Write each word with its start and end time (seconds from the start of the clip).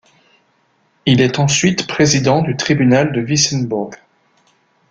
Il 1.05 1.21
est 1.21 1.37
ensuite 1.37 1.85
président 1.85 2.41
du 2.41 2.57
tribunal 2.57 3.11
de 3.13 3.21
Wissembourg. 3.21 3.91